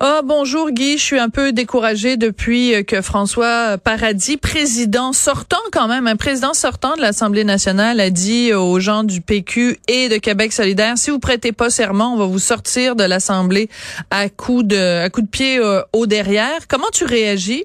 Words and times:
Ah 0.00 0.20
bonjour 0.24 0.70
Guy, 0.70 0.96
je 0.96 1.02
suis 1.02 1.18
un 1.18 1.28
peu 1.28 1.50
découragée 1.50 2.16
depuis 2.16 2.84
que 2.86 3.02
François 3.02 3.78
Paradis, 3.78 4.36
président 4.36 5.12
sortant 5.12 5.58
quand 5.72 5.88
même, 5.88 6.06
un 6.06 6.14
président 6.14 6.54
sortant 6.54 6.94
de 6.94 7.00
l'Assemblée 7.00 7.42
nationale 7.42 7.98
a 7.98 8.08
dit 8.08 8.54
aux 8.54 8.78
gens 8.78 9.02
du 9.02 9.20
PQ 9.20 9.76
et 9.88 10.08
de 10.08 10.18
Québec 10.18 10.52
solidaire 10.52 10.96
si 10.96 11.10
vous 11.10 11.18
prêtez 11.18 11.50
pas 11.50 11.68
serment, 11.68 12.14
on 12.14 12.16
va 12.16 12.26
vous 12.26 12.38
sortir 12.38 12.94
de 12.94 13.02
l'Assemblée 13.02 13.68
à 14.12 14.28
coup 14.28 14.62
de 14.62 15.02
à 15.02 15.10
coup 15.10 15.22
de 15.22 15.26
pied 15.26 15.58
euh, 15.58 15.82
au 15.92 16.06
derrière. 16.06 16.68
Comment 16.68 16.90
tu 16.92 17.04
réagis? 17.04 17.64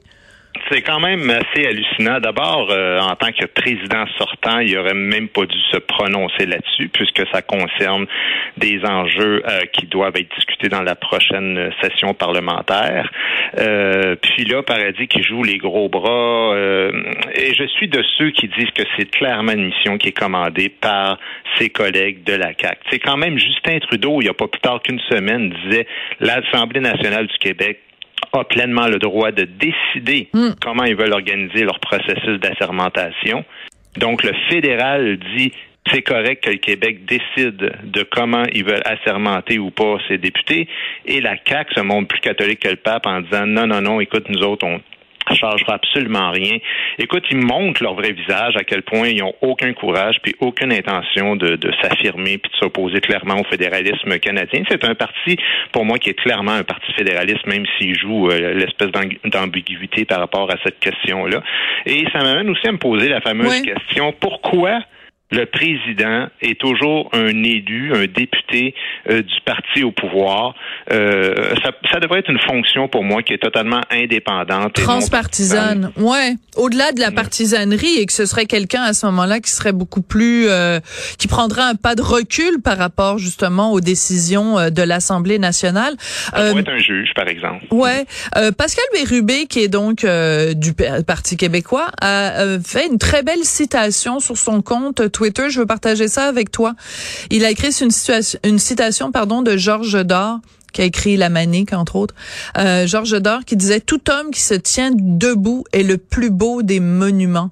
C'est 0.70 0.82
quand 0.82 1.00
même 1.00 1.30
assez 1.30 1.68
hallucinant. 1.68 2.20
D'abord, 2.20 2.70
euh, 2.72 3.00
en 3.00 3.16
tant 3.16 3.32
que 3.32 3.46
président 3.46 4.06
sortant, 4.18 4.60
il 4.60 4.78
aurait 4.78 4.94
même 4.94 5.28
pas 5.28 5.46
dû 5.46 5.58
se 5.72 5.78
prononcer 5.78 6.46
là-dessus, 6.46 6.90
puisque 6.90 7.24
ça 7.32 7.42
concerne 7.42 8.06
des 8.58 8.80
enjeux 8.86 9.44
euh, 9.48 9.62
qui 9.74 9.88
doivent 9.88 10.16
être 10.16 10.34
discutés 10.36 10.70
dans 10.70 10.84
la 10.84 10.96
prochaine 10.96 11.72
session 11.82 12.14
parlementaire. 12.14 13.12
Euh, 13.58 14.16
puis 14.16 14.46
là, 14.46 14.64
Paradis 14.64 15.08
qui 15.08 15.24
joue 15.24 15.44
les 15.44 15.58
gros 15.58 15.90
bras, 15.90 16.54
euh, 16.56 16.92
et 17.36 17.54
je 17.54 17.66
suis 17.66 17.88
de 17.88 18.04
ceux 18.18 18.32
qui 18.32 18.48
disent 18.48 18.72
que 18.76 18.84
c'est 18.98 19.10
clairement 19.10 19.54
une 19.54 19.66
mission 19.66 19.98
qui 19.98 20.10
est 20.10 20.18
commandée 20.18 20.70
par 20.70 21.20
ses 21.58 21.70
collègues 21.70 22.24
de 22.24 22.34
la 22.34 22.54
CAC. 22.54 22.80
C'est 22.92 23.00
quand 23.00 23.18
même 23.18 23.38
Justin 23.38 23.80
Trudeau, 23.80 24.22
il 24.22 24.26
n'y 24.26 24.30
a 24.30 24.34
pas 24.34 24.48
plus 24.48 24.62
tard 24.62 24.82
qu'une 24.82 25.00
semaine, 25.02 25.54
disait 25.66 25.88
l'Assemblée 26.20 26.80
nationale 26.80 27.28
du 27.28 27.38
Québec 27.38 27.80
a 28.32 28.44
pleinement 28.44 28.88
le 28.88 29.00
droit 29.00 29.32
de 29.32 29.44
décider 29.44 30.30
comment 30.62 30.84
ils 30.84 30.96
veulent 30.96 31.14
organiser 31.14 31.64
leur 31.64 31.80
processus 31.80 32.40
d'assermentation. 32.40 33.44
Donc, 33.98 34.24
le 34.24 34.34
fédéral 34.50 35.18
dit 35.36 35.52
c'est 35.92 36.02
correct 36.02 36.44
que 36.44 36.50
le 36.50 36.58
Québec 36.58 37.06
décide 37.06 37.74
de 37.84 38.04
comment 38.04 38.44
ils 38.54 38.64
veulent 38.64 38.84
assermenter 38.86 39.60
ou 39.60 39.70
pas 39.70 39.98
ses 40.08 40.18
députés. 40.18 40.68
Et 41.06 41.20
la 41.20 41.36
CAQ 41.46 41.74
se 41.76 41.82
montre 41.82 42.08
plus 42.08 42.22
catholique 42.22 42.62
que 42.62 42.70
le 42.70 42.78
pape 42.78 43.06
en 43.06 43.22
disant 43.22 43.46
non, 43.46 43.68
non, 43.68 43.82
non, 43.82 44.00
écoute, 44.00 44.30
nous 44.30 44.42
autres, 44.44 44.66
on 44.66 44.80
changera 45.32 45.76
absolument 45.76 46.32
rien. 46.32 46.58
Écoute, 47.00 47.24
ils 47.32 47.38
montrent 47.38 47.82
leur 47.84 47.96
vrai 47.96 48.12
visage, 48.12 48.56
à 48.58 48.64
quel 48.64 48.82
point 48.84 49.08
ils 49.08 49.24
ont 49.24 49.34
aucun 49.42 49.74
courage 49.74 50.18
puis 50.22 50.36
aucune 50.40 50.72
intention 50.74 51.36
de, 51.36 51.56
de 51.56 51.72
s'affirmer 51.82 52.38
puis 52.38 52.52
de 52.52 52.58
s'opposer 52.58 53.00
clairement 53.02 53.40
au 53.40 53.44
fédéralisme 53.46 54.18
canadien. 54.20 54.64
C'est 54.70 54.84
un 54.86 54.96
parti, 54.96 55.38
pour 55.72 55.86
moi, 55.86 55.98
qui 56.00 56.10
est 56.10 56.14
clairement 56.20 56.52
un 56.54 56.64
parti 56.64 56.92
fédéraliste, 56.94 57.46
même 57.48 57.66
s'il 57.78 57.96
joue 57.98 58.30
euh, 58.30 58.54
l'espèce 58.54 58.90
d'ambiguïté 59.24 60.06
par 60.06 60.20
rapport 60.20 60.50
à 60.52 60.56
cette 60.64 60.80
question-là. 60.80 61.42
Et 61.86 62.06
ça 62.12 62.20
m'amène 62.24 62.50
aussi 62.50 62.68
à 62.68 62.72
me 62.72 62.78
poser 62.78 63.10
la 63.10 63.22
fameuse 63.22 63.50
Oui. 63.50 63.62
question, 63.64 64.14
pourquoi 64.20 64.80
le 65.32 65.46
président 65.48 66.28
est 66.42 66.60
toujours 66.60 67.10
un 67.12 67.30
élu, 67.44 67.92
un 67.96 68.06
député 68.06 68.76
euh, 69.10 69.24
du 69.24 69.34
parti 69.46 69.84
au 69.84 69.92
pouvoir. 69.92 70.54
Euh, 70.92 71.56
ça, 71.64 71.72
ça 71.92 72.00
devrait 72.00 72.20
être 72.20 72.30
une 72.30 72.40
fonction 72.40 72.88
pour 72.88 73.04
moi 73.04 73.24
qui 73.24 73.34
est 73.34 73.40
totalement 73.42 73.82
indépendante. 73.90 74.78
non 74.78 74.84
transpartisane 74.84 75.92
Ouais, 75.98 76.36
au-delà 76.56 76.92
de 76.92 77.00
la 77.00 77.10
partisanerie 77.10 77.98
et 77.98 78.06
que 78.06 78.14
ce 78.14 78.28
serait 78.28 78.46
quelqu'un 78.46 78.84
à 78.84 78.94
ce 78.94 79.08
moment-là 79.08 79.40
qui 79.40 79.50
serait 79.50 79.72
beaucoup 79.72 80.04
plus 80.04 80.48
euh, 80.50 80.80
qui 81.18 81.28
prendrait 81.28 81.64
un 81.64 81.76
pas 81.76 81.96
de 81.96 82.04
recul 82.04 82.62
par 82.64 82.78
rapport 82.78 83.18
justement 83.18 83.72
aux 83.72 83.82
décisions 83.82 84.60
euh, 84.60 84.70
de 84.70 84.84
l'Assemblée 84.84 85.40
nationale. 85.40 85.96
Ça 86.00 86.38
Euh, 86.38 86.50
pourrait 86.50 86.62
être 86.62 86.70
un 86.70 86.78
juge, 86.78 87.10
par 87.16 87.28
exemple. 87.28 87.66
Ouais, 87.72 88.06
Euh, 88.38 88.52
Pascal 88.52 88.86
Bérubé, 88.94 89.48
qui 89.48 89.62
est 89.64 89.68
donc 89.68 90.04
euh, 90.04 90.54
du 90.54 90.74
Parti 91.08 91.38
québécois, 91.38 91.88
a 92.02 92.40
euh, 92.42 92.60
fait 92.64 92.86
une 92.86 93.00
très 93.00 93.24
belle 93.24 93.44
citation 93.44 94.20
sur 94.20 94.38
son 94.38 94.62
compte 94.62 94.98
Twitter. 95.12 95.23
Je 95.24 95.60
veux 95.60 95.66
partager 95.66 96.08
ça 96.08 96.26
avec 96.26 96.52
toi. 96.52 96.74
Il 97.30 97.46
a 97.46 97.52
écrit 97.52 97.72
une, 97.82 98.60
citation 98.60 99.12
pardon 99.12 99.42
de 99.42 99.58
Georges 99.58 100.04
Dor 100.06 100.40
qui 100.74 100.82
a 100.82 100.86
écrit 100.86 101.18
La 101.18 101.30
Manique, 101.30 101.72
entre 101.72 101.96
autres. 101.96 102.16
Euh, 102.58 102.88
Georges 102.88 103.22
Dor 103.22 103.46
qui 103.46 103.56
disait 103.56 103.80
«Tout 103.82 104.10
homme 104.10 104.32
qui 104.32 104.42
se 104.42 104.56
tient 104.56 104.92
debout 104.94 105.66
est 105.72 105.84
le 105.84 105.98
plus 105.98 106.32
beau 106.32 106.64
des 106.64 106.80
monuments». 106.80 107.52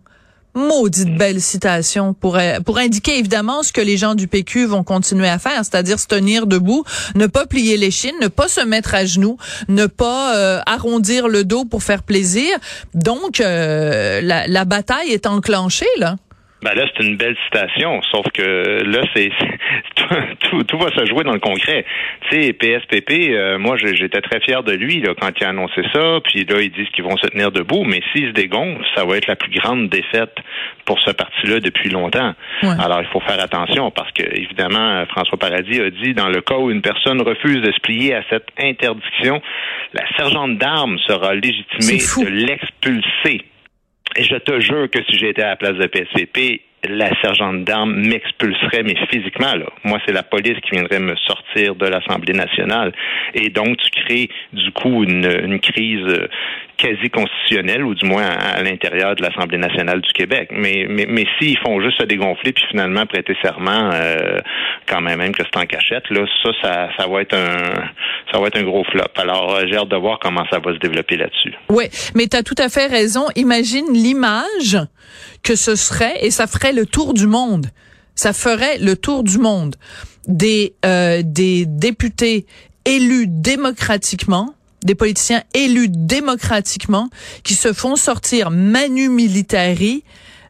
Maudite 0.53 1.15
belle 1.17 1.39
citation 1.39 2.13
pour 2.13 2.37
pour 2.65 2.77
indiquer 2.77 3.17
évidemment 3.17 3.63
ce 3.63 3.71
que 3.71 3.79
les 3.79 3.95
gens 3.95 4.15
du 4.15 4.27
PQ 4.27 4.65
vont 4.65 4.83
continuer 4.83 5.29
à 5.29 5.39
faire, 5.39 5.63
c'est-à-dire 5.63 5.97
se 5.97 6.07
tenir 6.07 6.45
debout, 6.45 6.83
ne 7.15 7.25
pas 7.25 7.45
plier 7.45 7.77
les 7.77 7.89
chines, 7.89 8.15
ne 8.21 8.27
pas 8.27 8.49
se 8.49 8.59
mettre 8.59 8.93
à 8.93 9.05
genoux, 9.05 9.37
ne 9.69 9.85
pas 9.85 10.35
euh, 10.35 10.59
arrondir 10.65 11.29
le 11.29 11.45
dos 11.45 11.63
pour 11.63 11.83
faire 11.83 12.03
plaisir. 12.03 12.49
Donc 12.93 13.39
euh, 13.39 14.19
la, 14.19 14.45
la 14.45 14.65
bataille 14.65 15.11
est 15.11 15.25
enclenchée 15.25 15.85
là. 15.97 16.17
Ben 16.61 16.75
là, 16.75 16.85
c'est 16.85 17.03
une 17.03 17.17
belle 17.17 17.35
citation, 17.45 18.01
sauf 18.11 18.25
que 18.33 18.83
là, 18.83 19.01
c'est 19.15 19.31
tout, 20.49 20.63
tout 20.63 20.77
va 20.77 20.89
se 20.89 21.05
jouer 21.07 21.23
dans 21.23 21.33
le 21.33 21.39
concret. 21.39 21.85
Tu 22.29 22.41
sais, 22.41 22.53
PSPP, 22.53 23.31
euh, 23.31 23.57
moi, 23.57 23.77
j'étais 23.77 24.21
très 24.21 24.39
fier 24.41 24.61
de 24.61 24.73
lui 24.73 25.01
là, 25.01 25.13
quand 25.19 25.29
il 25.39 25.43
a 25.43 25.49
annoncé 25.49 25.81
ça. 25.91 26.19
Puis 26.23 26.45
là, 26.45 26.61
ils 26.61 26.71
disent 26.71 26.89
qu'ils 26.89 27.03
vont 27.03 27.17
se 27.17 27.27
tenir 27.27 27.51
debout, 27.51 27.83
mais 27.83 28.01
s'ils 28.11 28.27
se 28.27 28.33
dégonflent, 28.33 28.85
ça 28.95 29.05
va 29.05 29.17
être 29.17 29.27
la 29.27 29.35
plus 29.35 29.51
grande 29.51 29.89
défaite 29.89 30.35
pour 30.85 30.99
ce 30.99 31.11
parti-là 31.11 31.59
depuis 31.59 31.89
longtemps. 31.89 32.33
Ouais. 32.61 32.69
Alors, 32.79 33.01
il 33.01 33.07
faut 33.07 33.21
faire 33.21 33.39
attention 33.39 33.89
parce 33.89 34.11
que, 34.11 34.23
évidemment, 34.23 35.03
François 35.07 35.39
Paradis 35.39 35.81
a 35.81 35.89
dit 35.89 36.13
dans 36.13 36.29
le 36.29 36.41
cas 36.41 36.57
où 36.57 36.69
une 36.69 36.81
personne 36.81 37.21
refuse 37.21 37.61
de 37.61 37.71
se 37.71 37.79
plier 37.79 38.13
à 38.13 38.23
cette 38.29 38.49
interdiction, 38.59 39.41
la 39.93 40.03
sergente 40.15 40.57
d'armes 40.57 40.99
sera 41.07 41.33
légitimée 41.33 41.97
de 41.97 42.29
l'expulser. 42.29 43.45
Et 44.15 44.23
je 44.23 44.35
te 44.35 44.59
jure 44.59 44.89
que 44.89 44.99
si 45.09 45.17
j'étais 45.17 45.41
à 45.41 45.49
la 45.49 45.55
place 45.55 45.75
de 45.75 45.87
PSPP, 45.87 46.61
la 46.89 47.09
sergente 47.21 47.63
d'armes 47.63 47.95
m'expulserait, 47.95 48.83
mais 48.83 48.95
physiquement, 49.09 49.53
là. 49.53 49.67
Moi, 49.83 49.99
c'est 50.05 50.11
la 50.11 50.23
police 50.23 50.59
qui 50.61 50.71
viendrait 50.71 50.99
me 50.99 51.15
sortir 51.15 51.75
de 51.75 51.85
l'Assemblée 51.85 52.33
nationale. 52.33 52.91
Et 53.33 53.49
donc, 53.49 53.77
tu 53.77 53.89
crées, 53.91 54.29
du 54.51 54.71
coup, 54.71 55.03
une, 55.03 55.29
une 55.43 55.59
crise 55.59 56.05
euh, 56.07 56.27
quasi 56.81 57.09
constitutionnelle, 57.09 57.83
ou 57.83 57.93
du 57.93 58.05
moins 58.05 58.23
à, 58.23 58.61
l'intérieur 58.63 59.15
de 59.15 59.21
l'Assemblée 59.21 59.57
nationale 59.57 60.01
du 60.01 60.11
Québec. 60.13 60.49
Mais, 60.51 60.87
mais, 60.89 61.05
mais 61.07 61.25
s'ils 61.37 61.57
font 61.59 61.79
juste 61.81 61.99
se 62.01 62.05
dégonfler, 62.05 62.53
puis 62.53 62.63
finalement 62.69 63.05
prêter 63.05 63.35
serment, 63.43 63.91
euh, 63.93 64.39
quand 64.87 65.01
même, 65.01 65.19
même 65.19 65.31
que 65.33 65.43
c'est 65.43 65.59
en 65.59 65.65
cachette, 65.65 66.09
là, 66.09 66.25
ça, 66.43 66.49
ça, 66.61 66.89
ça 66.97 67.07
va 67.07 67.21
être 67.21 67.35
un, 67.35 67.83
ça 68.31 68.39
va 68.39 68.47
être 68.47 68.57
un 68.57 68.63
gros 68.63 68.83
flop. 68.85 69.03
Alors, 69.15 69.55
euh, 69.55 69.63
j'ai 69.69 69.77
hâte 69.77 69.89
de 69.89 69.97
voir 69.97 70.17
comment 70.19 70.43
ça 70.51 70.59
va 70.59 70.73
se 70.73 70.79
développer 70.79 71.17
là-dessus. 71.17 71.53
Ouais, 71.69 71.89
mais 72.15 72.27
tu 72.27 72.37
as 72.37 72.43
tout 72.43 72.55
à 72.57 72.69
fait 72.69 72.87
raison. 72.87 73.25
Imagine 73.35 73.85
l'image 73.93 74.77
que 75.43 75.55
ce 75.55 75.75
serait 75.75 76.25
et 76.25 76.31
ça 76.31 76.47
ferait 76.47 76.73
le 76.73 76.85
tour 76.85 77.13
du 77.13 77.27
monde. 77.27 77.67
Ça 78.15 78.33
ferait 78.33 78.77
le 78.79 78.95
tour 78.95 79.23
du 79.23 79.37
monde 79.37 79.75
des 80.27 80.73
euh, 80.85 81.21
des 81.23 81.65
députés 81.65 82.45
élus 82.85 83.25
démocratiquement, 83.27 84.53
des 84.83 84.95
politiciens 84.95 85.43
élus 85.53 85.89
démocratiquement 85.89 87.09
qui 87.43 87.55
se 87.55 87.73
font 87.73 87.95
sortir 87.95 88.51
manu 88.51 89.09
militari 89.09 90.03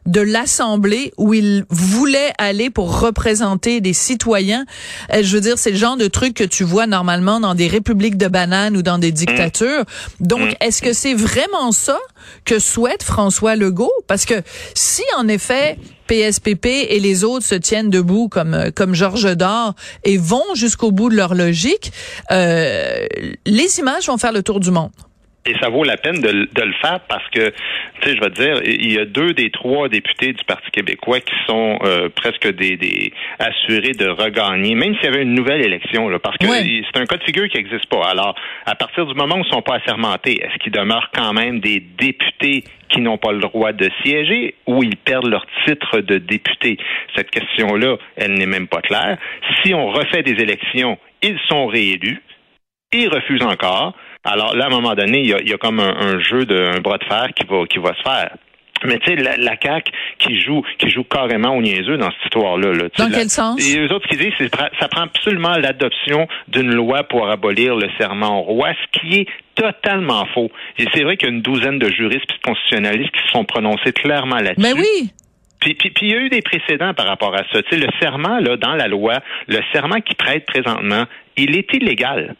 de 0.06 0.20
l'Assemblée 0.20 1.12
où 1.16 1.34
ils 1.34 1.64
voulaient 1.70 2.32
aller 2.38 2.70
pour 2.70 3.00
représenter 3.00 3.80
des 3.80 3.92
citoyens. 3.92 4.64
Euh, 5.12 5.22
je 5.22 5.34
veux 5.34 5.40
dire, 5.40 5.58
c'est 5.58 5.70
le 5.70 5.76
genre 5.76 5.96
de 5.96 6.08
truc 6.08 6.34
que 6.34 6.44
tu 6.44 6.64
vois 6.64 6.86
normalement 6.86 7.40
dans 7.40 7.54
des 7.54 7.68
républiques 7.68 8.16
de 8.16 8.28
bananes 8.28 8.76
ou 8.76 8.82
dans 8.82 8.98
des 8.98 9.12
dictatures. 9.12 9.84
Donc, 10.20 10.56
est-ce 10.60 10.82
que 10.82 10.92
c'est 10.92 11.14
vraiment 11.14 11.72
ça 11.72 11.98
que 12.44 12.58
souhaite 12.58 13.02
François 13.02 13.56
Legault? 13.56 13.92
Parce 14.06 14.24
que 14.24 14.42
si, 14.74 15.02
en 15.16 15.28
effet, 15.28 15.78
PSPP 16.08 16.66
et 16.66 17.00
les 17.00 17.24
autres 17.24 17.46
se 17.46 17.54
tiennent 17.54 17.90
debout 17.90 18.28
comme 18.28 18.54
euh, 18.54 18.70
comme 18.74 18.94
Georges 18.94 19.36
Dor 19.36 19.74
et 20.04 20.18
vont 20.18 20.54
jusqu'au 20.54 20.90
bout 20.90 21.08
de 21.08 21.14
leur 21.14 21.34
logique, 21.34 21.92
euh, 22.30 23.06
les 23.46 23.78
images 23.78 24.06
vont 24.06 24.18
faire 24.18 24.32
le 24.32 24.42
tour 24.42 24.60
du 24.60 24.70
monde. 24.70 24.90
Et 25.44 25.54
ça 25.60 25.70
vaut 25.70 25.82
la 25.82 25.96
peine 25.96 26.20
de, 26.20 26.30
de 26.30 26.62
le 26.62 26.72
faire 26.74 27.00
parce 27.08 27.28
que, 27.30 27.50
tu 27.50 28.02
sais, 28.02 28.16
je 28.16 28.20
vais 28.20 28.30
te 28.30 28.40
dire, 28.40 28.60
il 28.64 28.92
y 28.92 28.98
a 28.98 29.04
deux 29.04 29.32
des 29.32 29.50
trois 29.50 29.88
députés 29.88 30.32
du 30.32 30.44
Parti 30.44 30.70
québécois 30.70 31.20
qui 31.20 31.34
sont 31.48 31.80
euh, 31.82 32.08
presque 32.08 32.46
des, 32.54 32.76
des 32.76 33.12
assurés 33.40 33.92
de 33.92 34.08
regagner, 34.08 34.76
même 34.76 34.94
s'il 34.96 35.04
y 35.04 35.08
avait 35.08 35.22
une 35.22 35.34
nouvelle 35.34 35.60
élection, 35.64 36.08
là, 36.08 36.20
parce 36.20 36.38
que 36.38 36.46
c'est 36.46 36.96
un 36.96 37.06
cas 37.06 37.16
de 37.16 37.24
figure 37.24 37.48
qui 37.48 37.56
n'existe 37.56 37.86
pas. 37.86 38.08
Alors, 38.08 38.36
à 38.66 38.76
partir 38.76 39.04
du 39.04 39.14
moment 39.14 39.34
où 39.34 39.38
ils 39.38 39.48
ne 39.48 39.52
sont 39.52 39.62
pas 39.62 39.76
assermentés, 39.76 40.40
est-ce 40.44 40.58
qu'il 40.58 40.72
demeure 40.72 41.10
quand 41.12 41.32
même 41.32 41.58
des 41.58 41.80
députés 41.80 42.62
qui 42.88 43.00
n'ont 43.00 43.18
pas 43.18 43.32
le 43.32 43.40
droit 43.40 43.72
de 43.72 43.90
siéger 44.04 44.54
ou 44.68 44.84
ils 44.84 44.96
perdent 44.96 45.26
leur 45.26 45.46
titre 45.66 45.98
de 45.98 46.18
député? 46.18 46.78
Cette 47.16 47.30
question-là, 47.30 47.96
elle 48.14 48.34
n'est 48.34 48.46
même 48.46 48.68
pas 48.68 48.80
claire. 48.80 49.18
Si 49.62 49.74
on 49.74 49.88
refait 49.88 50.22
des 50.22 50.40
élections, 50.40 50.98
ils 51.20 51.38
sont 51.48 51.66
réélus 51.66 52.22
ils 52.92 53.08
refusent 53.08 53.42
encore. 53.42 53.94
Alors 54.24 54.54
là, 54.54 54.64
à 54.64 54.66
un 54.68 54.70
moment 54.70 54.94
donné, 54.94 55.20
il 55.20 55.28
y 55.28 55.34
a, 55.34 55.40
il 55.40 55.48
y 55.48 55.52
a 55.52 55.58
comme 55.58 55.80
un, 55.80 55.94
un 55.96 56.20
jeu 56.20 56.44
de 56.44 56.76
un 56.76 56.80
bras 56.80 56.98
de 56.98 57.04
fer 57.04 57.28
qui 57.34 57.44
va 57.46 57.64
qui 57.66 57.78
va 57.78 57.94
se 57.94 58.02
faire. 58.02 58.36
Mais 58.84 58.98
tu 58.98 59.10
sais, 59.10 59.16
la, 59.16 59.36
la 59.36 59.56
CAQ 59.62 59.92
qui 60.18 60.40
joue, 60.40 60.62
qui 60.78 60.90
joue 60.90 61.04
carrément 61.04 61.56
au 61.56 61.62
niaiseux 61.62 61.98
dans 61.98 62.10
cette 62.10 62.24
histoire-là. 62.24 62.72
Là. 62.72 62.84
Dans 62.98 63.08
La- 63.08 63.16
quel 63.16 63.28
sens? 63.30 63.64
Et 63.64 63.78
eux 63.78 63.92
autres, 63.92 64.08
qu'ils 64.08 64.18
disent, 64.18 64.32
ça 64.80 64.88
prend 64.88 65.02
absolument 65.02 65.56
l'adoption 65.56 66.26
d'une 66.48 66.74
loi 66.74 67.04
pour 67.04 67.30
abolir 67.30 67.76
le 67.76 67.88
serment 67.96 68.40
au 68.40 68.42
roi, 68.42 68.70
ce 68.72 68.98
qui 68.98 69.20
est 69.20 69.26
totalement 69.54 70.26
faux. 70.34 70.50
Et 70.78 70.86
c'est 70.92 71.04
vrai 71.04 71.16
qu'il 71.16 71.28
y 71.28 71.30
a 71.30 71.34
une 71.34 71.42
douzaine 71.42 71.78
de 71.78 71.90
juristes 71.92 72.24
et 72.28 72.38
de 72.38 72.42
constitutionnalistes 72.42 73.12
qui 73.12 73.22
se 73.24 73.32
sont 73.32 73.44
prononcés 73.44 73.92
clairement 73.92 74.38
là-dessus. 74.38 74.60
Mais 74.60 74.72
oui. 74.72 75.10
Puis, 75.60 75.74
puis, 75.74 75.90
puis 75.90 76.06
il 76.08 76.12
y 76.12 76.16
a 76.16 76.20
eu 76.20 76.28
des 76.28 76.42
précédents 76.42 76.92
par 76.92 77.06
rapport 77.06 77.34
à 77.34 77.44
ça. 77.52 77.62
Tu 77.62 77.70
sais, 77.70 77.76
le 77.76 77.86
serment, 78.00 78.40
là, 78.40 78.56
dans 78.56 78.74
la 78.74 78.88
loi, 78.88 79.20
le 79.46 79.60
serment 79.72 80.00
qui 80.00 80.16
prête 80.16 80.44
présentement, 80.44 81.04
il 81.36 81.56
est 81.56 81.72
illégal. 81.72 82.34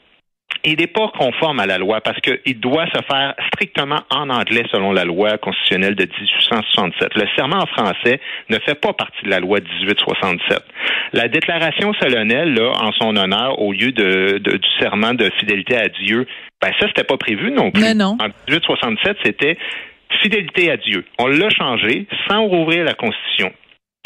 Il 0.64 0.76
n'est 0.78 0.86
pas 0.86 1.08
conforme 1.18 1.58
à 1.60 1.66
la 1.66 1.78
loi 1.78 2.00
parce 2.00 2.20
qu'il 2.20 2.60
doit 2.60 2.86
se 2.86 3.00
faire 3.10 3.34
strictement 3.52 4.00
en 4.10 4.30
anglais 4.30 4.62
selon 4.70 4.92
la 4.92 5.04
loi 5.04 5.36
constitutionnelle 5.38 5.96
de 5.96 6.04
1867. 6.04 7.14
Le 7.16 7.24
serment 7.36 7.56
en 7.58 7.66
français 7.66 8.20
ne 8.48 8.58
fait 8.60 8.74
pas 8.80 8.92
partie 8.92 9.24
de 9.24 9.30
la 9.30 9.40
loi 9.40 9.58
1867. 9.60 10.60
La 11.14 11.28
déclaration 11.28 11.92
solennelle, 11.94 12.54
là, 12.54 12.70
en 12.80 12.92
son 12.92 13.16
honneur, 13.16 13.60
au 13.60 13.72
lieu 13.72 13.92
de, 13.92 14.38
de- 14.38 14.56
du 14.56 14.68
serment 14.78 15.14
de 15.14 15.30
fidélité 15.38 15.76
à 15.76 15.88
Dieu, 15.88 16.26
ben 16.60 16.70
ça, 16.78 16.86
c'était 16.86 17.04
pas 17.04 17.16
prévu 17.16 17.50
non 17.50 17.70
plus. 17.70 17.82
Mais 17.82 17.94
non. 17.94 18.16
En 18.20 18.28
1867, 18.48 19.16
c'était 19.24 19.58
fidélité 20.22 20.70
à 20.70 20.76
Dieu. 20.76 21.04
On 21.18 21.26
l'a 21.26 21.48
changé 21.50 22.06
sans 22.28 22.42
rouvrir 22.44 22.84
la 22.84 22.94
Constitution. 22.94 23.52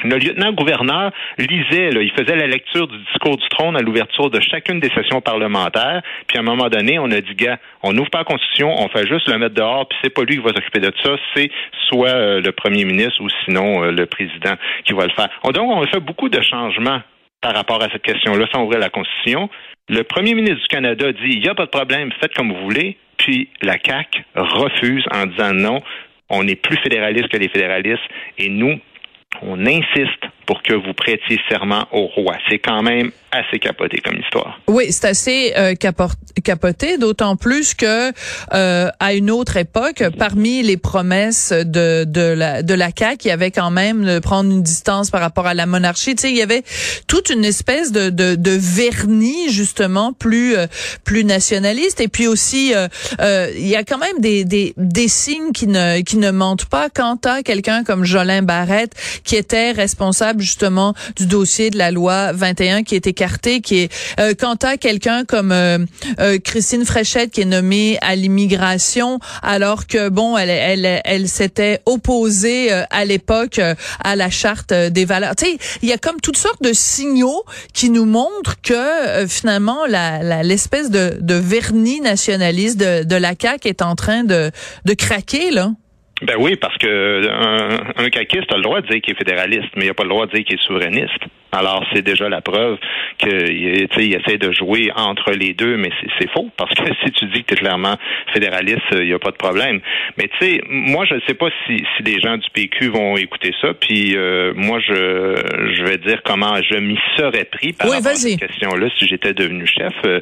Le 0.05 0.19
lieutenant-gouverneur 0.19 1.11
lisait, 1.39 1.91
là, 1.91 2.03
il 2.03 2.11
faisait 2.13 2.37
la 2.37 2.47
lecture 2.47 2.87
du 2.87 2.99
discours 2.99 3.39
du 3.39 3.49
trône 3.49 3.77
à 3.79 3.81
l'ouverture 3.81 4.29
de 4.29 4.41
chacune 4.41 4.79
des 4.79 4.91
sessions 4.91 5.23
parlementaires. 5.23 6.03
Puis 6.29 6.37
à 6.37 6.41
un 6.43 6.45
moment 6.45 6.69
donné, 6.69 6.99
on 6.99 7.11
a 7.11 7.21
dit, 7.23 7.35
gars, 7.35 7.59
on 7.83 7.95
n'ouvre 7.95 8.11
pas 8.11 8.19
la 8.19 8.25
Constitution, 8.25 8.75
on 8.79 8.89
fait 8.89 9.07
juste 9.09 9.27
le 9.27 9.39
mettre 9.39 9.55
dehors, 9.55 9.89
puis 9.89 9.97
c'est 10.05 10.11
pas 10.13 10.23
lui 10.25 10.37
qui 10.37 10.43
va 10.43 10.51
s'occuper 10.51 10.81
de 10.81 10.93
ça, 11.03 11.13
c'est 11.35 11.51
soit 11.89 12.11
euh, 12.11 12.41
le 12.43 12.53
premier 12.53 12.85
ministre 12.85 13.23
ou 13.23 13.29
sinon 13.47 13.85
euh, 13.85 13.91
le 13.91 14.05
président 14.05 14.55
qui 14.85 14.93
va 14.93 15.05
le 15.07 15.13
faire. 15.13 15.31
On- 15.45 15.51
donc, 15.51 15.71
on 15.71 15.83
a 15.83 15.87
fait 15.87 16.01
beaucoup 16.01 16.29
de 16.29 16.43
changements 16.43 17.01
par 17.41 17.55
rapport 17.55 17.83
à 17.83 17.89
cette 17.91 18.03
question-là 18.03 18.47
sans 18.53 18.65
ouvrir 18.65 18.81
la 18.81 18.91
Constitution. 18.91 19.49
Le 19.89 20.03
premier 20.03 20.35
ministre 20.35 20.61
du 20.61 20.67
Canada 20.69 21.11
dit, 21.13 21.21
il 21.31 21.41
n'y 21.41 21.49
a 21.49 21.55
pas 21.55 21.65
de 21.65 21.71
problème, 21.71 22.11
faites 22.21 22.35
comme 22.35 22.53
vous 22.53 22.63
voulez. 22.65 22.99
Puis 23.17 23.49
la 23.63 23.77
CAQ 23.83 24.25
refuse 24.35 25.05
en 25.11 25.25
disant 25.25 25.55
non, 25.55 25.81
on 26.29 26.47
est 26.47 26.57
plus 26.61 26.77
fédéraliste 26.79 27.29
que 27.29 27.39
les 27.39 27.49
fédéralistes 27.49 28.03
et 28.37 28.51
nous, 28.51 28.79
on 29.43 29.67
insiste 29.67 30.27
pour 30.47 30.63
que 30.63 30.75
vous 30.75 30.95
prêtiez 30.95 31.41
serment 31.49 31.87
au 31.93 32.07
roi. 32.07 32.37
C'est 32.49 32.59
quand 32.59 32.83
même 32.83 33.11
assez 33.33 33.59
capoté 33.59 33.99
comme 33.99 34.17
histoire. 34.19 34.61
Oui, 34.69 34.87
c'est 34.91 35.07
assez 35.07 35.53
euh, 35.57 35.75
capoté, 35.75 36.97
d'autant 36.97 37.37
plus 37.37 37.75
que 37.75 38.13
euh, 38.55 38.89
à 38.99 39.15
une 39.15 39.31
autre 39.31 39.57
époque, 39.57 40.03
parmi 40.19 40.63
les 40.63 40.77
promesses 40.77 41.53
de 41.53 42.05
de 42.05 42.21
la 42.21 42.63
de 42.63 42.75
la 42.75 42.89
CAQ, 42.97 43.25
il 43.25 43.29
y 43.29 43.31
avait 43.31 43.51
quand 43.51 43.71
même 43.71 44.05
de 44.05 44.19
prendre 44.21 44.51
une 44.51 44.63
distance 44.63 45.11
par 45.11 45.21
rapport 45.21 45.47
à 45.47 45.55
la 45.55 45.67
monarchie. 45.67 46.15
Tu 46.15 46.23
sais, 46.23 46.31
il 46.31 46.37
y 46.37 46.43
avait 46.43 46.63
toute 47.07 47.31
une 47.31 47.45
espèce 47.45 47.93
de 47.93 48.11
de, 48.11 48.37
de 48.37 48.51
vernis 48.53 49.51
justement 49.51 50.13
plus 50.13 50.57
euh, 50.57 50.67
plus 51.05 51.25
nationaliste. 51.25 52.01
Et 52.01 52.09
puis 52.09 52.27
aussi, 52.27 52.75
euh, 52.75 52.89
euh, 53.21 53.51
il 53.57 53.67
y 53.67 53.77
a 53.77 53.85
quand 53.85 53.99
même 53.99 54.21
des 54.21 54.45
des 54.45 54.75
des 54.77 55.09
signes 55.09 55.53
qui 55.53 55.67
ne 55.67 56.01
qui 56.01 56.17
ne 56.17 56.31
mentent 56.31 56.67
pas. 56.67 56.89
Quant 56.91 57.19
à 57.25 57.43
quelqu'un 57.43 57.85
comme 57.85 58.05
Jolin 58.05 58.43
Barrette, 58.43 58.93
qui 59.25 59.37
était 59.37 59.73
responsable 59.73 60.36
justement 60.41 60.95
du 61.17 61.27
dossier 61.27 61.71
de 61.71 61.79
la 61.79 61.91
loi 61.91 62.33
21 62.33 62.83
qui 62.83 62.95
est 62.95 63.07
écarté, 63.07 63.61
qui 63.61 63.79
est 63.81 63.93
euh, 64.21 64.35
quant 64.39 64.57
à 64.63 64.77
quelqu'un 64.77 65.25
comme 65.25 65.53
euh, 65.53 65.79
euh, 66.21 66.39
Christine 66.39 66.85
Fréchette 66.85 67.31
qui 67.31 67.41
est 67.43 67.45
nommée 67.47 67.99
à 68.03 68.17
l'immigration 68.17 69.19
alors 69.43 69.87
que 69.87 70.09
bon 70.09 70.37
elle 70.37 70.51
elle 70.51 71.01
elle 71.05 71.29
s'était 71.29 71.81
opposée 71.87 72.73
euh, 72.73 72.83
à 72.91 73.05
l'époque 73.05 73.59
euh, 73.59 73.75
à 74.03 74.17
la 74.17 74.31
charte 74.31 74.73
euh, 74.73 74.91
des 74.91 75.05
valeurs. 75.05 75.35
Tu 75.37 75.47
sais, 75.47 75.59
il 75.83 75.89
y 75.89 75.93
a 75.93 75.99
comme 75.99 76.21
toutes 76.21 76.37
sortes 76.39 76.63
de 76.63 76.73
signaux 76.73 77.43
qui 77.73 77.91
nous 77.91 78.05
montrent 78.07 78.61
que 78.63 79.27
finalement 79.29 79.87
la- 79.87 80.43
l'espèce 80.43 80.91
de 80.91 81.19
de 81.21 81.35
vernis 81.35 82.01
nationaliste 82.01 82.79
de 82.79 83.03
de 83.05 83.17
la 83.17 83.35
CAQ 83.41 83.69
est 83.69 83.83
en 83.83 83.95
train 83.95 84.25
de 84.25 84.51
de 84.85 84.95
craquer 84.95 85.51
là. 85.51 85.73
Ben 86.23 86.37
oui, 86.39 86.57
parce 86.57 86.77
que 86.79 87.29
un, 87.29 88.05
un 88.05 88.09
caquiste 88.09 88.51
a 88.51 88.57
le 88.57 88.63
droit 88.63 88.81
de 88.81 88.87
dire 88.87 89.03
qu'il 89.03 89.15
est 89.15 89.19
fédéraliste, 89.19 89.69
mais 89.77 89.85
il 89.85 89.89
n'a 89.89 89.95
pas 89.95 90.05
le 90.05 90.09
droit 90.09 90.27
de 90.27 90.33
dire 90.33 90.45
qu'il 90.45 90.55
est 90.55 90.63
souverainiste. 90.63 91.25
Alors, 91.53 91.85
c'est 91.93 92.03
déjà 92.03 92.29
la 92.29 92.41
preuve 92.41 92.77
qu'il 93.19 93.33
il 93.99 94.15
essaie 94.15 94.37
de 94.39 94.53
jouer 94.53 94.91
entre 94.95 95.33
les 95.33 95.55
deux, 95.55 95.77
mais 95.77 95.91
c'est- 96.19 96.31
faux, 96.31 96.51
parce 96.57 96.75
que 96.75 96.83
si 97.05 97.11
tu 97.13 97.27
dis 97.27 97.45
que 97.45 97.49
tu 97.49 97.55
es 97.55 97.57
clairement 97.59 97.97
fédéraliste, 98.33 98.83
il 98.93 99.07
n'y 99.07 99.13
a 99.13 99.19
pas 99.19 99.31
de 99.31 99.37
problème. 99.37 99.81
Mais 100.19 100.29
tu 100.29 100.37
sais, 100.47 100.61
moi, 100.69 101.05
je 101.07 101.15
ne 101.15 101.21
sais 101.27 101.35
pas 101.35 101.49
si, 101.67 101.83
si 101.97 102.03
des 102.03 102.21
gens 102.21 102.37
du 102.37 102.49
PQ 102.53 102.89
vont 102.89 103.17
écouter 103.17 103.53
ça, 103.61 103.73
puis 103.75 104.17
euh, 104.17 104.53
moi, 104.57 104.81
je, 104.81 104.93
je 105.75 105.83
vais 105.85 105.99
dire 105.99 106.21
comment 106.25 106.57
je 106.63 106.77
m'y 106.79 106.99
serais 107.17 107.45
pris 107.45 107.73
par 107.73 107.89
Oui, 107.89 107.97
rapport 107.97 108.11
à 108.13 108.15
cette 108.17 108.41
question-là 108.41 108.89
si 108.99 109.07
j'étais 109.07 109.33
devenu 109.35 109.67
chef. 109.67 109.95
Euh, 110.05 110.21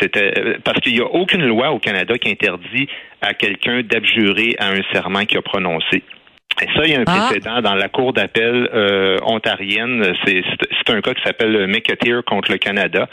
C'était 0.00 0.58
parce 0.64 0.80
qu'il 0.80 0.94
n'y 0.94 1.00
a 1.00 1.06
aucune 1.06 1.46
loi 1.46 1.70
au 1.70 1.78
Canada 1.78 2.18
qui 2.18 2.30
interdit 2.30 2.88
à 3.22 3.32
quelqu'un 3.32 3.82
d'abjurer 3.82 4.54
à 4.58 4.68
un 4.70 4.82
serment 4.92 5.24
qu'il 5.24 5.38
a 5.38 5.42
prononcé. 5.42 6.02
Et 6.62 6.66
ça, 6.76 6.84
il 6.84 6.92
y 6.92 6.94
a 6.94 7.00
un 7.00 7.04
Ah. 7.06 7.26
précédent 7.28 7.60
dans 7.62 7.74
la 7.74 7.88
Cour 7.88 8.12
d'appel 8.12 8.68
euh, 8.72 9.18
ontarienne. 9.24 10.14
C'est 10.24 10.42
un 10.90 11.00
cas 11.00 11.14
qui 11.14 11.22
s'appelle 11.22 11.66
McAteer 11.66 12.22
contre 12.24 12.52
le 12.52 12.58
Canada, 12.58 13.08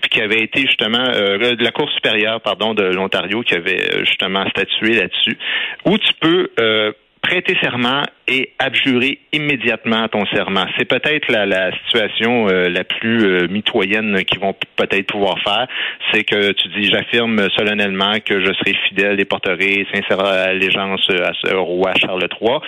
puis 0.00 0.10
qui 0.10 0.20
avait 0.20 0.42
été 0.42 0.62
justement 0.62 1.04
euh, 1.14 1.54
de 1.56 1.64
la 1.64 1.70
Cour 1.72 1.90
supérieure, 1.90 2.40
pardon, 2.40 2.74
de 2.74 2.84
l'Ontario, 2.84 3.42
qui 3.42 3.54
avait 3.54 3.94
euh, 3.94 4.04
justement 4.04 4.48
statué 4.50 4.94
là-dessus, 4.94 5.36
où 5.84 5.98
tu 5.98 6.12
peux 6.20 6.50
euh, 6.60 6.92
prêter 7.24 7.56
serment 7.62 8.02
et 8.28 8.50
abjurer 8.58 9.18
immédiatement 9.32 10.06
ton 10.08 10.26
serment. 10.26 10.66
C'est 10.78 10.84
peut-être 10.84 11.32
la, 11.32 11.46
la 11.46 11.72
situation 11.84 12.48
euh, 12.48 12.68
la 12.68 12.84
plus 12.84 13.24
euh, 13.24 13.48
mitoyenne 13.48 14.22
qu'ils 14.24 14.40
vont 14.40 14.54
peut-être 14.76 15.06
pouvoir 15.06 15.38
faire. 15.42 15.66
C'est 16.12 16.22
que 16.24 16.52
tu 16.52 16.68
dis, 16.68 16.84
j'affirme 16.90 17.48
solennellement 17.56 18.12
que 18.24 18.44
je 18.44 18.52
serai 18.52 18.74
fidèle 18.88 19.18
et 19.20 19.24
porterai 19.24 19.86
sincère 19.92 20.20
allégeance 20.20 21.08
à 21.10 21.32
ce 21.42 21.54
au 21.54 21.64
roi 21.64 21.92
Charles 21.98 22.28
III 22.40 22.58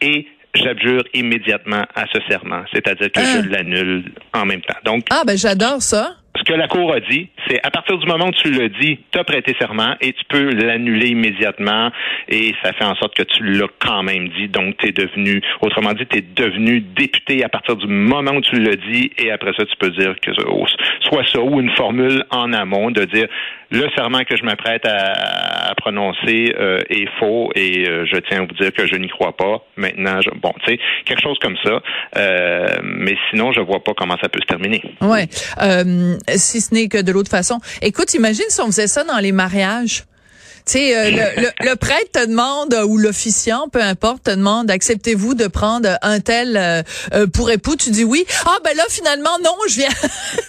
et 0.00 0.26
j'abjure 0.54 1.04
immédiatement 1.14 1.84
à 1.94 2.04
ce 2.12 2.18
serment. 2.28 2.64
C'est-à-dire 2.72 3.12
que 3.12 3.20
Ah. 3.20 3.42
je 3.44 3.48
l'annule 3.48 4.04
en 4.34 4.44
même 4.44 4.60
temps. 4.62 4.78
Donc, 4.84 5.04
Ah 5.10 5.22
ben 5.24 5.36
j'adore 5.38 5.80
ça. 5.80 6.16
Ce 6.36 6.44
que 6.44 6.52
la 6.52 6.68
Cour 6.68 6.92
a 6.92 7.00
dit, 7.00 7.28
c'est 7.48 7.60
à 7.64 7.70
partir 7.70 7.98
du 7.98 8.06
moment 8.06 8.28
où 8.28 8.32
tu 8.32 8.50
le 8.50 8.68
dis, 8.68 9.00
tu 9.10 9.18
as 9.18 9.24
prêté 9.24 9.54
serment 9.58 9.96
et 10.00 10.12
tu 10.12 10.24
peux 10.28 10.50
l'annuler 10.54 11.08
immédiatement 11.08 11.90
et 12.28 12.54
ça 12.62 12.72
fait 12.72 12.84
en 12.84 12.94
sorte 12.96 13.14
que 13.14 13.24
tu 13.24 13.42
l'as 13.42 13.66
quand 13.80 14.02
même 14.02 14.28
dit. 14.28 14.48
Donc, 14.48 14.76
tu 14.78 14.88
es 14.88 14.92
devenu, 14.92 15.42
autrement 15.60 15.92
dit, 15.92 16.06
tu 16.06 16.18
es 16.18 16.22
devenu 16.22 16.80
député 16.80 17.44
à 17.44 17.48
partir 17.48 17.76
du 17.76 17.88
moment 17.88 18.32
où 18.32 18.40
tu 18.40 18.56
le 18.56 18.76
dis 18.76 19.10
et 19.18 19.32
après 19.32 19.52
ça, 19.56 19.64
tu 19.64 19.76
peux 19.76 19.90
dire 19.90 20.14
que 20.20 20.30
soit 21.02 21.26
ça 21.26 21.40
ou 21.40 21.60
une 21.60 21.70
formule 21.70 22.24
en 22.30 22.52
amont 22.52 22.90
de 22.90 23.04
dire 23.04 23.26
le 23.70 23.86
serment 23.96 24.24
que 24.24 24.36
je 24.36 24.42
m'apprête 24.44 24.84
à, 24.84 25.70
à 25.70 25.74
prononcer 25.76 26.54
euh, 26.58 26.78
est 26.90 27.08
faux 27.18 27.50
et 27.54 27.88
euh, 27.88 28.04
je 28.06 28.16
tiens 28.28 28.42
à 28.42 28.46
vous 28.46 28.54
dire 28.60 28.72
que 28.72 28.86
je 28.86 28.96
n'y 28.96 29.08
crois 29.08 29.36
pas. 29.36 29.62
Maintenant, 29.76 30.20
je- 30.20 30.30
bon, 30.40 30.52
tu 30.64 30.72
sais, 30.72 30.78
quelque 31.04 31.22
chose 31.22 31.38
comme 31.40 31.56
ça. 31.62 31.80
Euh, 32.16 32.66
mais 32.82 33.16
sinon, 33.30 33.52
je 33.52 33.60
vois 33.60 33.82
pas 33.84 33.92
comment 33.96 34.16
ça 34.20 34.28
peut 34.28 34.40
se 34.40 34.46
terminer. 34.46 34.82
Ouais. 35.00 35.28
Euh, 35.62 36.16
si 36.36 36.60
ce 36.60 36.74
n'est 36.74 36.88
que 36.88 37.00
de 37.00 37.12
l'autre 37.12 37.30
façon. 37.30 37.58
Écoute, 37.82 38.12
imagine 38.14 38.44
si 38.48 38.60
on 38.60 38.66
faisait 38.66 38.86
ça 38.88 39.04
dans 39.04 39.18
les 39.18 39.32
mariages. 39.32 40.02
Tu 40.66 40.72
sais, 40.72 40.96
euh, 40.96 41.10
le, 41.10 41.42
le- 41.42 41.70
le 41.70 41.76
prêtre 41.76 42.12
te 42.12 42.26
demande, 42.26 42.74
euh, 42.74 42.84
ou 42.84 42.96
l'officiant, 42.98 43.68
peu 43.72 43.80
importe, 43.82 44.24
te 44.24 44.30
demande, 44.30 44.70
acceptez-vous 44.70 45.34
de 45.34 45.46
prendre 45.46 45.98
un 46.02 46.20
tel 46.20 46.56
euh, 46.56 47.26
pour 47.32 47.50
époux? 47.50 47.76
Tu 47.76 47.90
dis 47.90 48.04
oui. 48.04 48.24
Ah, 48.46 48.56
ben 48.64 48.76
là, 48.76 48.84
finalement, 48.88 49.38
non, 49.42 49.54
je 49.68 49.74
viens. 49.76 49.88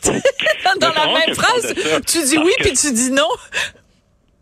dans 0.79 0.89
la 0.93 1.05
même 1.25 1.35
phrase, 1.35 1.73
tu 2.07 2.23
dis 2.23 2.37
oui, 2.37 2.51
puis 2.59 2.73
tu 2.73 2.91
dis 2.91 3.11
non. 3.11 3.27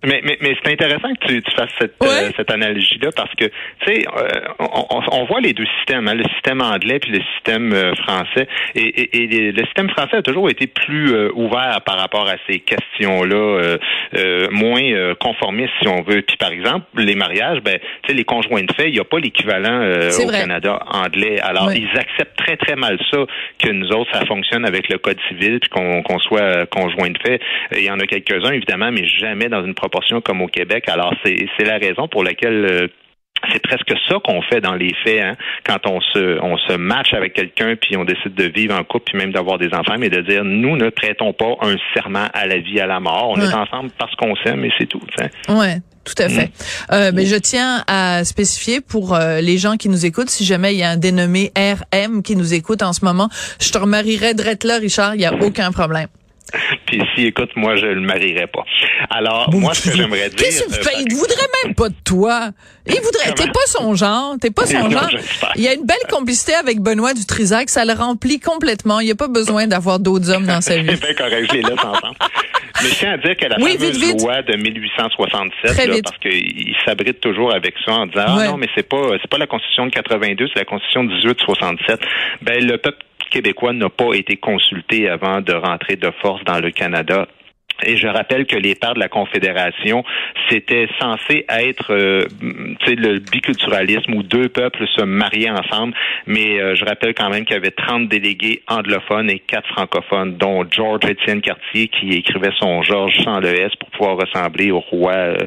Mais, 0.05 0.21
mais, 0.23 0.37
mais 0.41 0.55
c'est 0.63 0.71
intéressant 0.71 1.09
que 1.13 1.27
tu, 1.27 1.41
tu 1.41 1.51
fasses 1.55 1.71
cette, 1.79 1.95
Ouais. 2.01 2.07
euh, 2.07 2.31
cette 2.37 2.49
analogie-là 2.51 3.09
parce 3.15 3.33
que, 3.35 3.45
tu 3.45 3.51
sais, 3.85 4.05
euh, 4.07 4.29
on, 4.59 5.01
on- 5.11 5.25
voit 5.25 5.41
les 5.41 5.51
deux 5.53 5.65
systèmes, 5.77 6.07
hein, 6.07 6.13
le 6.15 6.23
système 6.35 6.61
anglais 6.61 6.99
puis 6.99 7.11
le 7.11 7.19
système 7.35 7.73
euh, 7.73 7.93
français. 7.95 8.47
Et, 8.75 8.81
et, 8.81 9.23
et 9.23 9.51
le 9.51 9.63
système 9.65 9.89
français 9.89 10.15
a 10.17 10.21
toujours 10.21 10.49
été 10.49 10.67
plus 10.67 11.13
euh, 11.13 11.29
ouvert 11.35 11.81
par 11.85 11.97
rapport 11.97 12.27
à 12.29 12.35
ces 12.49 12.59
questions-là, 12.59 13.35
euh, 13.35 13.77
euh, 14.17 14.47
moins 14.51 14.81
euh, 14.81 15.15
conformiste, 15.15 15.73
si 15.81 15.87
on 15.89 16.01
veut. 16.01 16.21
Puis, 16.21 16.37
par 16.37 16.51
exemple, 16.51 16.85
les 16.97 17.15
mariages, 17.15 17.59
ben, 17.61 17.77
tu 18.03 18.07
sais, 18.07 18.13
les 18.13 18.23
conjoints 18.23 18.63
de 18.63 18.71
fait, 18.73 18.87
il 18.87 18.93
n'y 18.93 18.99
a 18.99 19.03
pas 19.03 19.19
l'équivalent 19.19 19.81
euh, 19.81 20.09
au 20.23 20.27
vrai. 20.27 20.39
Canada 20.39 20.79
anglais. 20.87 21.39
Alors, 21.41 21.67
Ouais. 21.67 21.77
ils 21.77 21.99
acceptent 21.99 22.37
très, 22.37 22.55
très 22.55 22.75
mal 22.77 22.97
ça, 23.11 23.17
que 23.61 23.69
nous 23.69 23.89
autres, 23.91 24.09
ça 24.13 24.25
fonctionne 24.25 24.65
avec 24.65 24.87
le 24.89 24.97
Code 24.97 25.19
civil 25.27 25.59
puis 25.59 25.69
qu'on 25.69 26.19
soit 26.19 26.65
conjoint 26.67 27.09
de 27.09 27.17
fait. 27.21 27.41
Il 27.73 27.83
y 27.83 27.91
en 27.91 27.99
a 27.99 28.05
quelques-uns, 28.07 28.53
évidemment, 28.53 28.91
mais 28.91 29.05
jamais 29.05 29.49
dans 29.49 29.63
une 29.65 29.73
proportion 29.89 30.21
comme 30.21 30.41
au 30.41 30.47
Québec. 30.47 30.87
Alors, 30.87 31.13
c'est 31.25 31.35
c'est 31.57 31.65
la 31.65 31.77
raison 31.77 32.07
pour 32.07 32.23
laquelle 32.23 32.65
euh, 32.69 32.87
c'est 33.53 33.61
presque 33.61 33.93
ça 34.09 34.15
qu'on 34.23 34.41
fait 34.43 34.59
dans 34.61 34.75
les 34.75 34.93
faits, 35.03 35.21
hein, 35.21 35.35
quand 35.65 35.87
on 35.87 35.99
se 36.01 36.39
on 36.41 36.57
se 36.57 36.73
match 36.73 37.13
avec 37.13 37.33
quelqu'un 37.33 37.75
puis 37.81 37.95
on 37.97 38.03
décide 38.03 38.35
de 38.35 38.43
vivre 38.45 38.75
en 38.77 38.83
couple 38.83 39.05
puis 39.11 39.17
même 39.17 39.31
d'avoir 39.31 39.57
des 39.57 39.73
enfants, 39.73 39.95
mais 39.97 40.09
de 40.09 40.21
dire 40.21 40.43
nous 40.43 40.75
ne 40.77 40.89
prêtons 40.89 41.33
pas 41.33 41.53
un 41.61 41.75
serment 41.93 42.27
à 42.33 42.45
la 42.47 42.57
vie 42.59 42.79
à 42.79 42.85
la 42.87 42.99
mort. 42.99 43.29
On 43.29 43.39
Ouais. 43.39 43.45
est 43.49 43.53
ensemble 43.53 43.89
parce 43.97 44.13
qu'on 44.15 44.35
s'aime 44.43 44.63
et 44.65 44.71
c'est 44.77 44.87
tout. 44.87 45.01
tu 45.17 45.23
sais. 45.23 45.51
Ouais, 45.51 45.77
tout 46.03 46.21
à 46.21 46.27
fait. 46.27 46.49
Euh, 46.91 47.11
mais 47.13 47.25
je 47.25 47.35
tiens 47.37 47.83
à 47.87 48.23
spécifier 48.25 48.81
pour 48.81 49.15
euh, 49.15 49.39
les 49.41 49.57
gens 49.57 49.77
qui 49.77 49.87
nous 49.89 50.05
écoutent, 50.05 50.29
si 50.29 50.43
jamais 50.43 50.73
il 50.73 50.79
y 50.79 50.83
a 50.83 50.89
un 50.89 50.97
dénommé 50.97 51.51
RM 51.57 52.21
qui 52.23 52.35
nous 52.35 52.53
écoute 52.53 52.81
en 52.83 52.91
ce 52.93 53.05
moment, 53.05 53.29
je 53.61 53.71
te 53.71 53.77
remarierai 53.77 54.33
drette 54.33 54.63
là, 54.65 54.77
Richard, 54.79 55.15
il 55.15 55.21
y 55.21 55.25
a 55.25 55.33
aucun 55.33 55.71
problème. 55.71 56.07
Puis 56.85 57.01
si, 57.15 57.25
écoute, 57.25 57.49
moi, 57.55 57.75
je 57.75 57.85
le 57.85 58.01
marierais 58.01 58.47
pas. 58.47 58.63
Alors, 59.09 59.49
moi, 59.53 59.73
ce 59.73 59.89
que 59.89 59.95
j'aimerais 59.95 60.29
dire... 60.29 60.37
Qu'est-ce 60.37 60.63
que 60.63 60.75
tu 60.75 60.83
fais? 60.83 61.01
Il 61.01 61.13
voudrait 61.15 61.35
même 61.63 61.75
pas 61.75 61.89
de 61.89 61.95
toi. 62.03 62.49
Il 62.87 62.95
voudrait, 63.01 63.33
t'es 63.35 63.47
pas 63.47 63.65
son 63.67 63.93
genre, 63.95 64.35
t'es 64.41 64.51
pas 64.51 64.65
son 64.65 64.83
Non, 64.83 64.89
genre. 64.89 65.09
Il 65.55 65.61
y 65.63 65.67
a 65.67 65.73
une 65.73 65.85
belle 65.85 65.97
complicité 66.09 66.53
avec 66.55 66.79
Benoît 66.79 67.13
Dutrisac, 67.13 67.69
ça 67.69 67.85
le 67.85 67.93
remplit 67.93 68.39
complètement. 68.39 68.99
Il 68.99 69.05
n'y 69.05 69.11
a 69.11 69.15
pas 69.15 69.27
besoin 69.27 69.67
d'avoir 69.67 69.99
d'autres 69.99 70.29
hommes 70.31 70.45
dans 70.45 70.61
sa 70.61 70.77
vie. 70.81 70.89
C'est 70.91 71.01
bien 71.01 71.13
correct, 71.13 71.47
je 71.49 71.55
les 71.57 71.61
laisse 71.61 71.73
ensemble. 71.83 72.15
Mais 72.81 72.89
je 72.89 72.95
tiens 72.95 73.11
à 73.13 73.17
dire 73.17 73.35
que 73.37 73.45
la 73.45 73.57
Oui, 73.59 73.77
fameuse 73.77 73.97
vite, 73.99 74.11
vite. 74.13 74.21
loi 74.21 74.41
de 74.41 74.55
1867, 74.55 75.71
Très 75.75 75.87
là, 75.87 75.93
vite. 75.95 76.03
parce 76.05 76.17
qu'ils 76.17 76.75
s'abritent 76.85 77.19
toujours 77.19 77.53
avec 77.53 77.75
ça 77.85 77.91
en 77.93 78.05
disant 78.07 78.37
Ouais. 78.37 78.43
ah 78.45 78.51
non 78.51 78.57
mais 78.57 78.67
c'est 78.75 78.87
pas 78.87 79.01
c'est 79.21 79.29
pas 79.29 79.37
la 79.37 79.47
constitution 79.47 79.85
de 79.85 79.91
82, 79.91 80.47
c'est 80.53 80.59
la 80.59 80.65
constitution 80.65 81.03
de 81.03 81.09
1867. 81.13 81.99
Ben 82.41 82.65
le 82.65 82.77
peuple 82.77 82.99
québécois 83.29 83.73
n'a 83.73 83.89
pas 83.89 84.13
été 84.13 84.37
consulté 84.37 85.09
avant 85.09 85.41
de 85.41 85.53
rentrer 85.53 85.95
de 85.95 86.11
force 86.21 86.43
dans 86.43 86.59
le 86.59 86.71
Canada. 86.71 87.27
Et 87.83 87.97
je 87.97 88.07
rappelle 88.07 88.45
que 88.45 88.55
les 88.55 88.75
pères 88.75 88.93
de 88.93 88.99
la 88.99 89.09
Confédération, 89.09 90.03
c'était 90.49 90.87
censé 90.99 91.45
être 91.49 91.93
euh, 91.93 92.25
le 92.87 93.19
biculturalisme 93.19 94.13
où 94.13 94.23
deux 94.23 94.49
peuples 94.49 94.85
se 94.95 95.03
mariaient 95.03 95.49
ensemble. 95.49 95.93
Mais 96.25 96.59
euh, 96.59 96.75
je 96.75 96.85
rappelle 96.85 97.13
quand 97.13 97.29
même 97.29 97.45
qu'il 97.45 97.55
y 97.55 97.57
avait 97.57 97.71
30 97.71 98.07
délégués 98.07 98.61
anglophones 98.67 99.29
et 99.29 99.39
quatre 99.39 99.67
francophones, 99.69 100.37
dont 100.37 100.65
George 100.69 101.01
Étienne 101.07 101.41
Cartier 101.41 101.87
qui 101.87 102.11
écrivait 102.13 102.51
son 102.59 102.81
Georges 102.83 103.17
sans 103.23 103.39
le 103.39 103.49
S 103.59 103.71
pour 103.79 103.89
pouvoir 103.91 104.17
ressembler 104.17 104.71
au 104.71 104.79
roi 104.79 105.13
euh, 105.13 105.37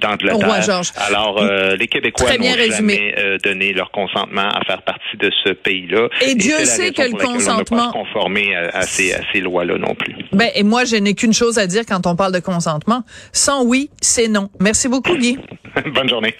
d'Angleterre. 0.00 0.36
Roi. 0.46 0.80
Alors, 1.08 1.40
euh, 1.40 1.76
les 1.76 1.86
Québécois 1.86 2.36
n'ont 2.36 2.44
jamais 2.70 3.14
euh, 3.18 3.38
donné 3.42 3.72
leur 3.72 3.90
consentement 3.90 4.48
à 4.48 4.64
faire 4.66 4.82
partie 4.82 5.16
de 5.18 5.30
ce 5.44 5.52
pays-là. 5.52 6.08
Et 6.26 6.34
Dieu 6.34 6.56
sait 6.64 6.92
que 6.92 7.02
le 7.02 7.08
laquelle 7.08 7.28
on 7.28 7.32
consentement- 7.34 7.76
pas 7.76 7.86
se 7.88 7.92
conformer 7.92 8.54
à, 8.54 8.78
à 8.78 8.82
ces, 8.82 9.14
ces 9.32 9.40
lois-là 9.40 9.78
non 9.78 9.94
plus. 9.94 10.14
Ben, 10.32 10.48
et 10.54 10.62
moi, 10.62 10.84
je 10.84 10.96
n'ai 10.96 11.14
qu'une 11.14 11.32
chose 11.32 11.58
à 11.58 11.66
quand 11.84 12.06
on 12.06 12.16
parle 12.16 12.32
de 12.32 12.40
consentement. 12.40 13.02
Sans 13.32 13.64
oui, 13.64 13.90
c'est 14.00 14.28
non. 14.28 14.50
Merci 14.60 14.88
beaucoup, 14.88 15.16
Guy. 15.16 15.38
Bonne 15.94 16.08
journée. 16.08 16.34